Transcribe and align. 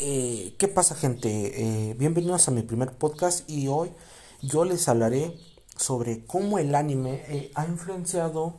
Eh, 0.00 0.54
¿Qué 0.58 0.68
pasa 0.68 0.94
gente? 0.94 1.88
Eh, 1.88 1.94
bienvenidos 1.98 2.46
a 2.46 2.52
mi 2.52 2.62
primer 2.62 2.92
podcast 2.92 3.50
y 3.50 3.66
hoy 3.66 3.90
yo 4.42 4.64
les 4.64 4.86
hablaré 4.86 5.34
sobre 5.76 6.24
cómo 6.24 6.60
el 6.60 6.76
anime 6.76 7.24
eh, 7.26 7.50
ha 7.56 7.66
influenciado 7.66 8.54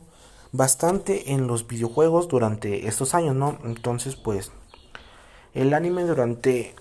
bastante 0.52 1.32
en 1.32 1.46
los 1.46 1.66
videojuegos 1.66 2.28
durante 2.28 2.86
estos 2.88 3.14
años, 3.14 3.34
¿no? 3.36 3.58
Entonces 3.64 4.16
pues 4.16 4.52
el 5.54 5.72
anime 5.72 6.02
durante 6.02 6.74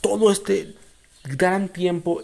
todo 0.00 0.32
este 0.32 0.74
gran 1.24 1.68
tiempo 1.68 2.22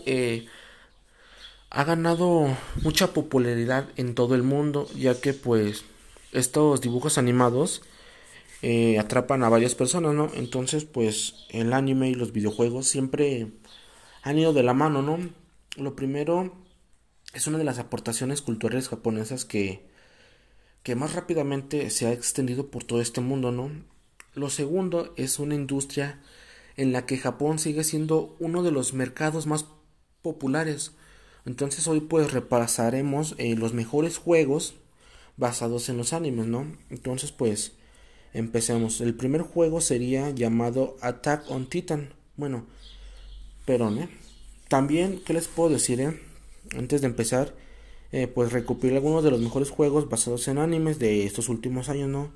ha 1.68 1.84
ganado 1.84 2.46
mucha 2.82 3.08
popularidad 3.08 3.90
en 3.96 4.14
todo 4.14 4.34
el 4.34 4.42
mundo 4.42 4.88
ya 4.96 5.20
que 5.20 5.34
pues 5.34 5.84
estos 6.32 6.80
dibujos 6.80 7.18
animados 7.18 7.82
eh, 8.66 8.98
atrapan 8.98 9.42
a 9.44 9.50
varias 9.50 9.74
personas, 9.74 10.14
¿no? 10.14 10.30
Entonces, 10.32 10.86
pues 10.86 11.34
el 11.50 11.74
anime 11.74 12.08
y 12.08 12.14
los 12.14 12.32
videojuegos 12.32 12.86
siempre 12.86 13.52
han 14.22 14.38
ido 14.38 14.54
de 14.54 14.62
la 14.62 14.72
mano, 14.72 15.02
¿no? 15.02 15.18
Lo 15.76 15.94
primero 15.94 16.54
es 17.34 17.46
una 17.46 17.58
de 17.58 17.64
las 17.64 17.78
aportaciones 17.78 18.40
culturales 18.40 18.88
japonesas 18.88 19.44
que, 19.44 19.86
que 20.82 20.94
más 20.94 21.14
rápidamente 21.14 21.90
se 21.90 22.06
ha 22.06 22.12
extendido 22.12 22.70
por 22.70 22.84
todo 22.84 23.02
este 23.02 23.20
mundo, 23.20 23.52
¿no? 23.52 23.70
Lo 24.32 24.48
segundo 24.48 25.12
es 25.18 25.38
una 25.38 25.56
industria 25.56 26.22
en 26.78 26.92
la 26.92 27.04
que 27.04 27.18
Japón 27.18 27.58
sigue 27.58 27.84
siendo 27.84 28.34
uno 28.38 28.62
de 28.62 28.70
los 28.70 28.94
mercados 28.94 29.46
más 29.46 29.66
populares. 30.22 30.92
Entonces 31.44 31.86
hoy 31.86 32.00
pues 32.00 32.32
repasaremos 32.32 33.34
eh, 33.36 33.56
los 33.56 33.74
mejores 33.74 34.16
juegos 34.16 34.76
basados 35.36 35.90
en 35.90 35.98
los 35.98 36.14
animes, 36.14 36.46
¿no? 36.46 36.66
Entonces 36.88 37.30
pues 37.30 37.74
Empecemos. 38.34 39.00
El 39.00 39.14
primer 39.14 39.42
juego 39.42 39.80
sería 39.80 40.30
llamado 40.30 40.96
Attack 41.00 41.48
on 41.50 41.66
Titan. 41.66 42.12
Bueno, 42.36 42.66
perdón, 43.64 43.98
¿eh? 43.98 44.08
También, 44.68 45.20
¿qué 45.24 45.32
les 45.32 45.46
puedo 45.46 45.70
decir, 45.70 46.00
eh? 46.00 46.20
Antes 46.76 47.00
de 47.00 47.06
empezar, 47.06 47.54
eh, 48.10 48.26
pues 48.26 48.52
recopilé 48.52 48.96
algunos 48.96 49.22
de 49.22 49.30
los 49.30 49.40
mejores 49.40 49.70
juegos 49.70 50.08
basados 50.08 50.48
en 50.48 50.58
animes 50.58 50.98
de 50.98 51.24
estos 51.24 51.48
últimos 51.48 51.88
años, 51.88 52.08
¿no? 52.08 52.30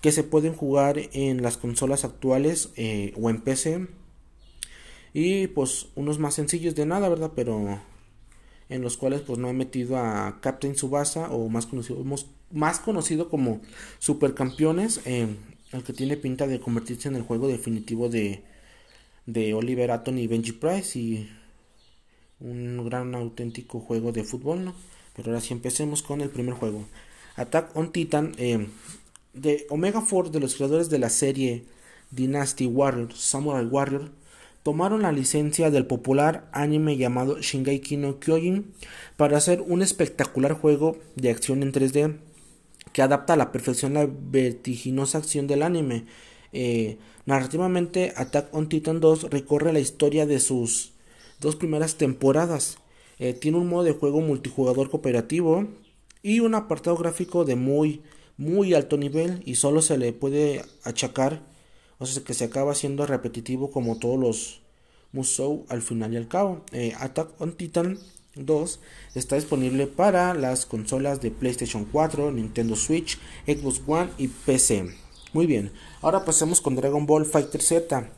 Que 0.00 0.10
se 0.10 0.24
pueden 0.24 0.54
jugar 0.54 0.98
en 1.12 1.40
las 1.42 1.56
consolas 1.56 2.04
actuales 2.04 2.70
eh, 2.76 3.14
o 3.16 3.30
en 3.30 3.40
PC. 3.40 3.86
Y 5.14 5.46
pues 5.48 5.86
unos 5.94 6.18
más 6.18 6.34
sencillos 6.34 6.74
de 6.74 6.86
nada, 6.86 7.08
¿verdad? 7.08 7.32
Pero 7.36 7.80
en 8.68 8.82
los 8.82 8.96
cuales 8.96 9.22
pues 9.22 9.38
no 9.38 9.48
he 9.48 9.52
metido 9.52 9.96
a 9.96 10.38
Captain 10.40 10.76
Subasa 10.76 11.30
o 11.30 11.48
más 11.48 11.66
conocido, 11.66 12.04
más 12.50 12.80
conocido 12.80 13.28
como 13.28 13.60
Supercampeones, 13.98 15.00
eh, 15.04 15.28
el 15.72 15.82
que 15.82 15.92
tiene 15.92 16.16
pinta 16.16 16.46
de 16.46 16.60
convertirse 16.60 17.08
en 17.08 17.16
el 17.16 17.22
juego 17.22 17.48
definitivo 17.48 18.08
de, 18.08 18.42
de 19.26 19.54
Oliver 19.54 19.90
Atom 19.90 20.18
y 20.18 20.26
Benji 20.26 20.52
Price 20.52 20.98
y 20.98 21.30
un 22.40 22.84
gran 22.84 23.14
auténtico 23.14 23.80
juego 23.80 24.12
de 24.12 24.24
fútbol. 24.24 24.72
Pero 25.14 25.30
ahora 25.30 25.40
sí 25.40 25.52
empecemos 25.52 26.02
con 26.02 26.20
el 26.20 26.30
primer 26.30 26.54
juego. 26.54 26.84
Attack 27.36 27.74
on 27.76 27.92
Titan 27.92 28.34
eh, 28.38 28.68
de 29.32 29.66
Omega 29.70 30.00
Force 30.00 30.32
de 30.32 30.40
los 30.40 30.54
creadores 30.54 30.90
de 30.90 30.98
la 30.98 31.10
serie 31.10 31.64
Dynasty 32.10 32.66
Warrior, 32.66 33.12
Samurai 33.14 33.66
Warrior, 33.66 34.10
tomaron 34.68 35.00
la 35.00 35.12
licencia 35.12 35.70
del 35.70 35.86
popular 35.86 36.46
anime 36.52 36.98
llamado 36.98 37.40
Shingeki 37.40 37.96
no 37.96 38.20
Kyojin 38.20 38.74
para 39.16 39.38
hacer 39.38 39.62
un 39.62 39.80
espectacular 39.80 40.52
juego 40.52 40.98
de 41.16 41.30
acción 41.30 41.62
en 41.62 41.72
3D 41.72 42.18
que 42.92 43.00
adapta 43.00 43.32
a 43.32 43.36
la 43.38 43.50
perfección 43.50 43.94
la 43.94 44.06
vertiginosa 44.06 45.16
acción 45.16 45.46
del 45.46 45.62
anime. 45.62 46.04
Eh, 46.52 46.98
narrativamente, 47.24 48.12
Attack 48.14 48.54
on 48.54 48.68
Titan 48.68 49.00
2 49.00 49.30
recorre 49.30 49.72
la 49.72 49.80
historia 49.80 50.26
de 50.26 50.38
sus 50.38 50.92
dos 51.40 51.56
primeras 51.56 51.94
temporadas. 51.94 52.76
Eh, 53.18 53.32
tiene 53.32 53.56
un 53.56 53.70
modo 53.70 53.84
de 53.84 53.92
juego 53.92 54.20
multijugador 54.20 54.90
cooperativo 54.90 55.66
y 56.22 56.40
un 56.40 56.54
apartado 56.54 56.98
gráfico 56.98 57.46
de 57.46 57.56
muy, 57.56 58.02
muy 58.36 58.74
alto 58.74 58.98
nivel 58.98 59.40
y 59.46 59.54
solo 59.54 59.80
se 59.80 59.96
le 59.96 60.12
puede 60.12 60.62
achacar, 60.84 61.40
o 61.98 62.06
sea, 62.06 62.22
que 62.22 62.34
se 62.34 62.44
acaba 62.44 62.74
siendo 62.74 63.06
repetitivo 63.06 63.70
como 63.70 63.98
todos 63.98 64.18
los 64.18 64.60
Musou 65.12 65.64
al 65.68 65.82
final 65.82 66.12
y 66.12 66.16
al 66.16 66.28
cabo. 66.28 66.64
Eh, 66.72 66.92
Attack 66.98 67.40
on 67.40 67.52
Titan 67.52 67.98
2 68.34 68.80
está 69.14 69.36
disponible 69.36 69.86
para 69.86 70.34
las 70.34 70.66
consolas 70.66 71.20
de 71.20 71.30
PlayStation 71.30 71.84
4, 71.84 72.30
Nintendo 72.32 72.76
Switch, 72.76 73.18
Xbox 73.46 73.82
One 73.86 74.10
y 74.18 74.28
PC. 74.28 74.94
Muy 75.32 75.46
bien, 75.46 75.72
ahora 76.00 76.24
pasemos 76.24 76.60
con 76.60 76.76
Dragon 76.76 77.06
Ball 77.06 77.26
Fighter 77.26 77.60
Z. 77.60 78.10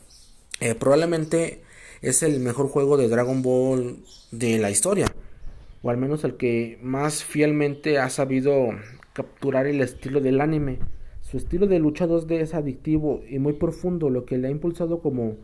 Eh, 0.61 0.75
probablemente 0.75 1.63
es 2.03 2.23
el 2.23 2.41
mejor 2.41 2.69
juego 2.69 2.97
de 2.97 3.09
Dragon 3.09 3.43
Ball 3.43 3.99
de 4.31 4.59
la 4.59 4.71
historia, 4.71 5.07
o 5.83 5.91
al 5.91 5.97
menos 5.97 6.25
el 6.25 6.37
que 6.37 6.79
más 6.83 7.25
fielmente 7.25 7.99
ha 7.99 8.11
sabido 8.11 8.69
capturar 9.13 9.67
el 9.67 9.81
estilo 9.81 10.21
del 10.21 10.41
anime. 10.41 10.79
Su 11.31 11.37
estilo 11.37 11.69
de 11.69 11.79
lucha 11.79 12.09
2D 12.09 12.41
es 12.41 12.55
adictivo 12.55 13.23
y 13.29 13.39
muy 13.39 13.53
profundo, 13.53 14.11
lo 14.11 14.25
que 14.25 14.37
le 14.37 14.49
ha 14.49 14.51
impulsado 14.51 14.99
como 14.99 15.37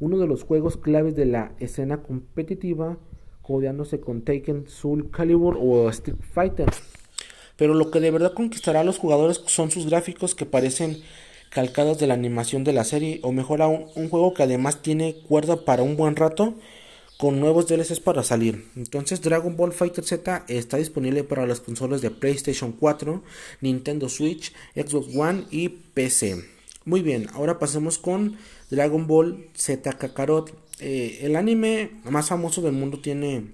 uno 0.00 0.16
de 0.16 0.26
los 0.26 0.42
juegos 0.42 0.78
claves 0.78 1.14
de 1.16 1.26
la 1.26 1.52
escena 1.60 2.02
competitiva 2.02 2.96
codeándose 3.42 4.00
con 4.00 4.22
Taken, 4.22 4.66
Soul 4.68 5.10
Calibur 5.10 5.58
o 5.60 5.90
Street 5.90 6.16
Fighter. 6.32 6.70
Pero 7.56 7.74
lo 7.74 7.90
que 7.90 8.00
de 8.00 8.10
verdad 8.10 8.32
conquistará 8.32 8.80
a 8.80 8.84
los 8.84 8.96
jugadores 8.96 9.42
son 9.44 9.70
sus 9.70 9.84
gráficos 9.84 10.34
que 10.34 10.46
parecen 10.46 10.96
calcados 11.50 11.98
de 11.98 12.06
la 12.06 12.14
animación 12.14 12.64
de 12.64 12.72
la 12.72 12.84
serie, 12.84 13.20
o 13.22 13.30
mejor 13.30 13.60
aún, 13.60 13.88
un 13.96 14.08
juego 14.08 14.32
que 14.32 14.44
además 14.44 14.80
tiene 14.80 15.14
cuerda 15.28 15.66
para 15.66 15.82
un 15.82 15.98
buen 15.98 16.16
rato, 16.16 16.54
con 17.16 17.40
nuevos 17.40 17.66
DLCs 17.68 18.00
para 18.00 18.22
salir. 18.22 18.66
Entonces 18.76 19.20
Dragon 19.20 19.56
Ball 19.56 19.72
Fighter 19.72 20.04
Z 20.04 20.44
está 20.48 20.76
disponible 20.76 21.24
para 21.24 21.46
las 21.46 21.60
consolas 21.60 22.02
de 22.02 22.10
PlayStation 22.10 22.72
4, 22.72 23.22
Nintendo 23.60 24.08
Switch, 24.08 24.52
Xbox 24.74 25.14
One 25.16 25.44
y 25.50 25.68
PC. 25.68 26.44
Muy 26.84 27.02
bien, 27.02 27.28
ahora 27.32 27.58
pasemos 27.58 27.98
con 27.98 28.36
Dragon 28.70 29.06
Ball 29.06 29.48
Z 29.54 29.92
Kakarot. 29.94 30.52
Eh, 30.80 31.20
el 31.22 31.36
anime 31.36 31.92
más 32.04 32.28
famoso 32.28 32.60
del 32.60 32.72
mundo 32.72 33.00
tiene 33.00 33.52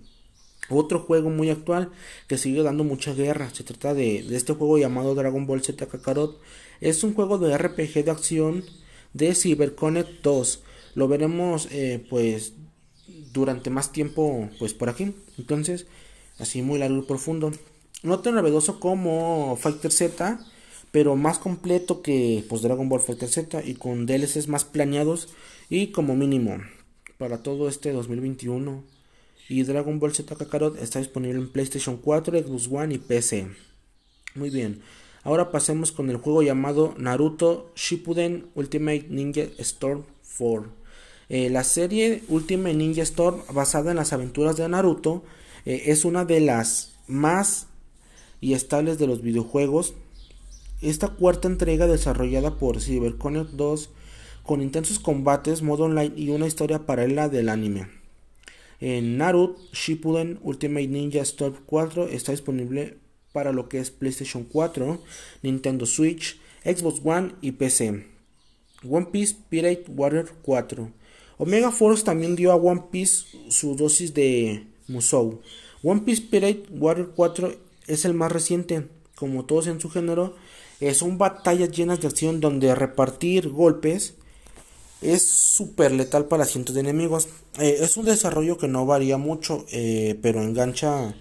otro 0.69 1.01
juego 1.01 1.31
muy 1.31 1.51
actual 1.51 1.91
que 2.27 2.39
sigue 2.39 2.63
dando 2.63 2.83
mucha 2.83 3.13
guerra. 3.13 3.51
Se 3.53 3.63
trata 3.63 3.95
de, 3.95 4.19
este 4.35 4.55
juego 4.55 4.79
llamado 4.79 5.15
Dragon 5.15 5.47
Ball 5.47 5.63
Z 5.63 5.87
Kakarot. 5.87 6.41
Es 6.81 7.05
un 7.05 7.15
juego 7.15 7.39
de 7.39 7.57
RPG 7.57 8.05
de 8.05 8.11
acción 8.11 8.65
de 9.13 9.35
CyberConnect 9.35 10.23
2. 10.23 10.63
Lo 10.95 11.09
veremos 11.09 11.69
eh, 11.71 12.05
pues 12.09 12.55
durante 13.33 13.71
más 13.71 13.93
tiempo 13.93 14.49
pues 14.59 14.75
por 14.75 14.89
aquí. 14.89 15.15
Entonces, 15.39 15.87
así 16.39 16.63
muy 16.63 16.79
largo 16.79 16.99
y 16.99 17.03
profundo. 17.03 17.53
No 18.03 18.21
tan 18.21 18.35
novedoso 18.35 18.81
como 18.81 19.57
Fighter 19.57 19.93
Z, 19.93 20.41
pero 20.91 21.17
más 21.17 21.39
completo 21.39 22.03
que 22.03 22.45
pues 22.49 22.63
Dragon 22.63 22.89
Ball 22.89 23.01
Fighter 23.01 23.29
Z 23.29 23.63
y 23.65 23.75
con 23.75 24.07
DLCs 24.07 24.49
más 24.49 24.65
planeados 24.65 25.29
y 25.69 25.89
como 25.89 26.17
mínimo 26.17 26.59
para 27.19 27.43
todo 27.43 27.69
este 27.69 27.93
2021. 27.93 28.83
Y 29.49 29.63
Dragon 29.65 29.99
Ball 29.99 30.15
Z 30.15 30.35
Kakarot 30.37 30.81
está 30.81 31.01
disponible 31.01 31.39
en 31.39 31.51
PlayStation 31.51 31.97
4, 31.97 32.39
Xbox 32.39 32.69
One 32.71 32.95
y 32.95 32.99
PC. 32.99 33.49
Muy 34.35 34.51
bien. 34.51 34.81
Ahora 35.23 35.51
pasemos 35.51 35.93
con 35.93 36.09
el 36.09 36.17
juego 36.17 36.43
llamado 36.43 36.95
Naruto 36.97 37.73
Shippuden 37.75 38.47
Ultimate 38.55 39.07
Ninja 39.11 39.43
Storm 39.59 40.05
4. 40.39 40.80
Eh, 41.31 41.49
la 41.49 41.63
serie 41.63 42.25
Ultimate 42.29 42.75
Ninja 42.75 43.03
Storm, 43.05 43.43
basada 43.55 43.93
en 43.93 43.99
las 43.99 44.13
aventuras 44.13 44.57
de 44.57 44.69
Naruto, 44.69 45.23
eh, 45.65 45.85
es 45.87 46.05
una 46.05 46.25
de 46.25 46.41
las 46.41 46.91
más 47.07 47.69
y 48.41 48.55
estables 48.55 48.99
de 48.99 49.07
los 49.07 49.23
videojuegos. 49.23 49.95
Esta 50.83 51.07
cuarta 51.07 51.47
entrega 51.47 51.87
desarrollada 51.87 52.59
por 52.59 52.81
CyberConnect 52.81 53.51
2 53.51 53.91
con 54.43 54.61
intensos 54.61 54.99
combates, 54.99 55.63
modo 55.63 55.85
online 55.85 56.13
y 56.17 56.31
una 56.31 56.49
historia 56.49 56.85
paralela 56.85 57.29
del 57.29 57.49
anime. 57.49 57.87
En 58.81 59.17
Naruto 59.17 59.61
Shippuden 59.73 60.41
Ultimate 60.43 60.89
Ninja 60.89 61.21
Storm 61.21 61.55
4 61.65 62.09
está 62.09 62.33
disponible 62.33 62.97
para 63.31 63.53
lo 63.53 63.69
que 63.69 63.79
es 63.79 63.93
PlayStation 63.93 64.43
4, 64.43 65.01
Nintendo 65.45 65.87
Switch, 65.87 66.41
Xbox 66.65 67.01
One 67.05 67.35
y 67.41 67.53
PC. 67.53 68.05
One 68.83 69.07
Piece 69.13 69.37
Pirate 69.49 69.85
Warrior 69.89 70.33
4. 70.43 70.91
Omega 71.43 71.71
Force 71.73 72.05
también 72.05 72.37
dio 72.37 72.53
a 72.53 72.57
One 72.57 72.83
Piece 72.91 73.25
su 73.49 73.75
dosis 73.75 74.13
de 74.13 74.67
Musou. 74.89 75.41
One 75.83 76.03
Piece 76.03 76.21
Pirate 76.31 76.65
Warrior 76.71 77.15
4 77.17 77.55
es 77.87 78.05
el 78.05 78.13
más 78.13 78.31
reciente, 78.31 78.89
como 79.15 79.47
todos 79.47 79.67
en 79.67 79.81
su 79.81 79.89
género. 79.89 80.37
son 80.93 81.17
batallas 81.17 81.71
llenas 81.71 82.03
de 82.03 82.09
acción 82.09 82.41
donde 82.41 82.75
repartir 82.75 83.49
golpes 83.49 84.17
es 85.01 85.23
súper 85.23 85.93
letal 85.93 86.27
para 86.27 86.45
cientos 86.45 86.75
de 86.75 86.83
enemigos. 86.83 87.29
Eh, 87.59 87.79
es 87.81 87.97
un 87.97 88.05
desarrollo 88.05 88.59
que 88.59 88.69
no 88.69 88.85
varía 88.85 89.17
mucho, 89.17 89.65
eh, 89.73 90.19
pero 90.21 90.43
engancha 90.43 91.15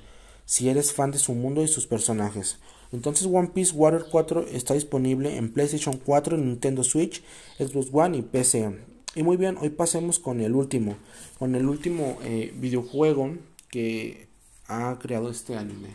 si 0.45 0.67
eres 0.67 0.91
fan 0.91 1.11
de 1.11 1.17
su 1.17 1.33
mundo 1.33 1.63
y 1.63 1.69
sus 1.69 1.87
personajes. 1.87 2.57
Entonces 2.91 3.25
One 3.31 3.51
Piece 3.53 3.73
Warrior 3.73 4.07
4 4.11 4.47
está 4.51 4.73
disponible 4.73 5.37
en 5.37 5.53
PlayStation 5.53 5.97
4, 5.97 6.35
Nintendo 6.35 6.83
Switch, 6.83 7.23
Xbox 7.57 7.87
One 7.93 8.17
y 8.17 8.21
PC. 8.21 8.89
Y 9.15 9.23
muy 9.23 9.37
bien, 9.37 9.57
hoy 9.59 9.69
pasemos 9.69 10.19
con 10.19 10.39
el 10.39 10.53
último, 10.53 10.95
con 11.39 11.55
el 11.55 11.65
último 11.65 12.19
eh, 12.23 12.53
videojuego 12.55 13.37
que 13.69 14.27
ha 14.67 14.99
creado 14.99 15.31
este 15.31 15.57
anime. 15.57 15.89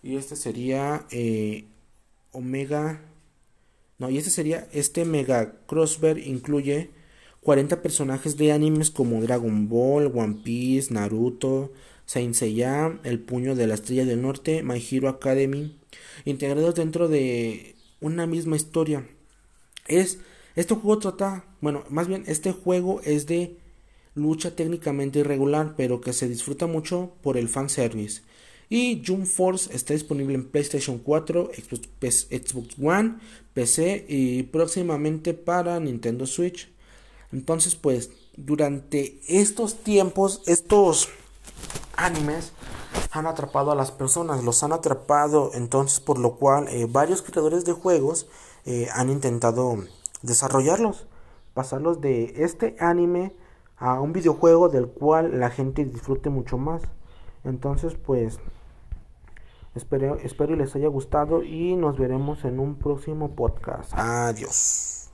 Y 0.00 0.14
este 0.14 0.36
sería 0.36 1.06
eh, 1.10 1.64
Omega. 2.30 3.00
No, 3.98 4.10
y 4.10 4.18
este 4.18 4.30
sería, 4.30 4.68
este 4.72 5.04
Mega 5.04 5.56
Crossver 5.66 6.18
incluye 6.18 6.90
40 7.42 7.82
personajes 7.82 8.36
de 8.36 8.52
animes 8.52 8.92
como 8.92 9.20
Dragon 9.20 9.68
Ball, 9.68 10.12
One 10.14 10.36
Piece, 10.44 10.94
Naruto, 10.94 11.72
Saint 12.04 12.34
Seiya, 12.34 13.00
El 13.02 13.18
Puño 13.18 13.56
de 13.56 13.66
la 13.66 13.74
Estrella 13.74 14.04
del 14.04 14.22
Norte, 14.22 14.62
My 14.62 14.80
Hero 14.88 15.08
Academy, 15.08 15.76
integrados 16.24 16.76
dentro 16.76 17.08
de 17.08 17.74
una 18.00 18.28
misma 18.28 18.54
historia. 18.54 19.04
Es 19.88 20.20
este 20.56 20.74
juego 20.74 20.98
trata, 20.98 21.44
bueno, 21.60 21.84
más 21.88 22.08
bien 22.08 22.24
este 22.26 22.52
juego 22.52 23.00
es 23.04 23.26
de 23.26 23.58
lucha 24.14 24.56
técnicamente 24.56 25.20
irregular, 25.20 25.74
pero 25.76 26.00
que 26.00 26.12
se 26.12 26.28
disfruta 26.28 26.66
mucho 26.66 27.12
por 27.22 27.36
el 27.36 27.48
fanservice. 27.48 28.22
Y 28.68 29.02
Jump 29.06 29.26
Force 29.26 29.72
está 29.72 29.92
disponible 29.92 30.34
en 30.34 30.48
PlayStation 30.48 30.98
4, 30.98 31.50
Xbox 32.00 32.74
One, 32.82 33.18
PC 33.54 34.06
y 34.08 34.42
próximamente 34.44 35.34
para 35.34 35.78
Nintendo 35.78 36.26
Switch. 36.26 36.68
Entonces, 37.32 37.76
pues, 37.76 38.10
durante 38.36 39.20
estos 39.28 39.76
tiempos, 39.84 40.42
estos 40.46 41.08
animes 41.96 42.52
han 43.10 43.26
atrapado 43.26 43.70
a 43.70 43.74
las 43.76 43.90
personas, 43.90 44.42
los 44.42 44.62
han 44.62 44.72
atrapado, 44.72 45.50
entonces 45.54 46.00
por 46.00 46.18
lo 46.18 46.36
cual 46.36 46.68
eh, 46.68 46.86
varios 46.88 47.22
creadores 47.22 47.64
de 47.64 47.72
juegos 47.72 48.26
eh, 48.64 48.88
han 48.92 49.10
intentado 49.10 49.84
desarrollarlos, 50.22 51.06
pasarlos 51.54 52.00
de 52.00 52.44
este 52.44 52.76
anime 52.80 53.34
a 53.76 54.00
un 54.00 54.12
videojuego 54.12 54.68
del 54.68 54.88
cual 54.88 55.38
la 55.38 55.50
gente 55.50 55.84
disfrute 55.84 56.30
mucho 56.30 56.58
más. 56.58 56.82
Entonces, 57.44 57.94
pues, 57.94 58.38
espero, 59.74 60.16
espero 60.16 60.56
les 60.56 60.74
haya 60.74 60.88
gustado 60.88 61.42
y 61.42 61.76
nos 61.76 61.98
veremos 61.98 62.44
en 62.44 62.58
un 62.58 62.76
próximo 62.76 63.34
podcast. 63.34 63.92
Adiós. 63.94 64.96